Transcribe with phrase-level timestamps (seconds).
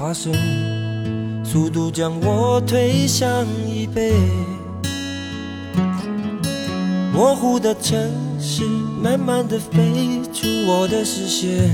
[0.00, 0.32] 爬升，
[1.44, 4.14] 速度将我推向椅背。
[7.12, 8.10] 模糊的城
[8.40, 8.64] 市，
[9.02, 11.70] 慢慢的飞出我的视线。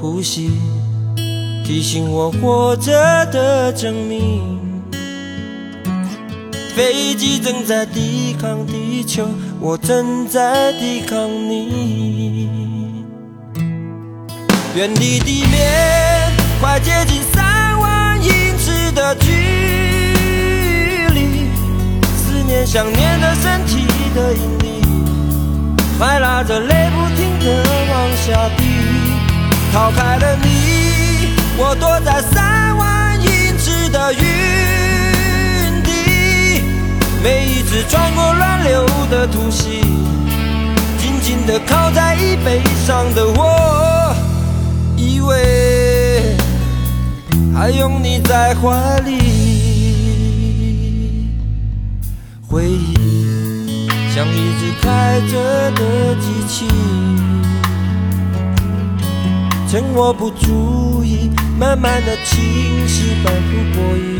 [0.00, 0.52] 呼吸
[1.64, 2.92] 提醒我活着
[3.32, 4.60] 的证明。
[6.76, 9.26] 飞机正在抵抗地球，
[9.60, 12.59] 我正在抵抗你。
[14.76, 19.26] 远离地面，快接近三万英尺的距
[21.12, 21.50] 离。
[22.16, 23.84] 思念想念的身体
[24.14, 24.80] 的引力，
[25.98, 28.62] 快拉着泪不停地往下滴。
[29.72, 36.62] 逃开了你，我躲在三万英尺的云底。
[37.24, 39.80] 每一次穿过乱流的突袭，
[40.96, 43.39] 紧紧地靠在椅背上的我。
[47.70, 49.12] 还拥你在怀里，
[52.48, 56.66] 回忆像一只开着的机器，
[59.68, 62.42] 趁我不注意，慢慢的侵
[62.88, 64.18] 蚀，反复播音。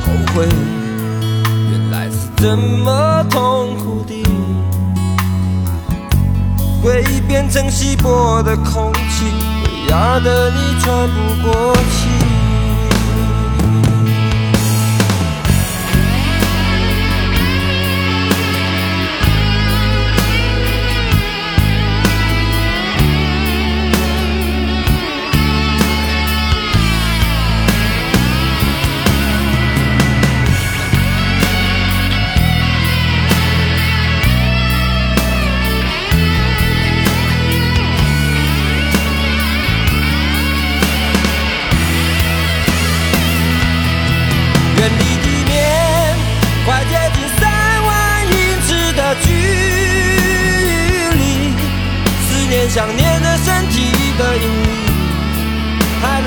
[0.00, 0.48] 后悔，
[1.70, 4.12] 原来是这么痛苦的。
[6.82, 9.24] 回忆变成稀薄的空气，
[9.88, 12.15] 压得你喘不过气。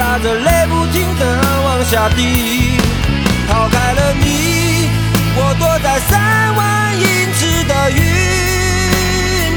[0.09, 1.23] 还拉着泪不停地
[1.65, 2.79] 往下滴。
[3.47, 4.89] 逃开了你，
[5.35, 7.03] 我躲在三万英
[7.35, 8.01] 尺的云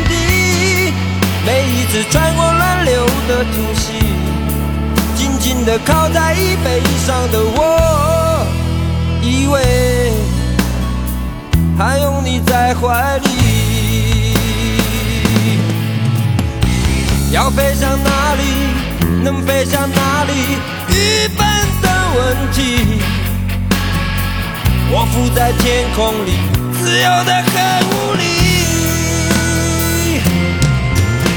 [0.04, 0.92] 底。
[1.46, 3.92] 每一次穿过乱流的突袭，
[5.16, 8.46] 紧紧地靠在椅背上的我。
[9.22, 10.12] 以为
[11.78, 13.31] 还拥你在怀里，
[17.32, 18.42] 要飞向哪里，
[19.24, 20.32] 能飞向哪里，
[20.88, 21.46] 愚笨
[21.80, 23.00] 的问题。
[24.90, 26.36] 我浮在天空里，
[26.78, 27.52] 自由的很
[27.88, 28.22] 无力。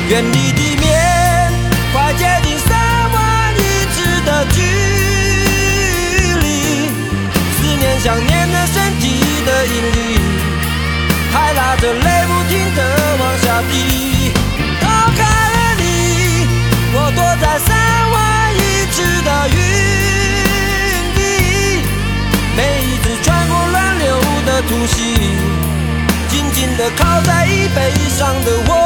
[0.10, 0.86] 远离地面，
[1.94, 2.78] 快接近三
[3.14, 3.64] 万英
[3.96, 3.96] 尺
[4.26, 4.60] 的距
[6.44, 6.46] 离。
[7.56, 9.04] 思念想念的身体
[9.46, 10.20] 的引力，
[11.32, 12.84] 还拉着泪不停地
[13.18, 14.05] 往下滴。
[26.92, 28.85] 靠在椅背上的我，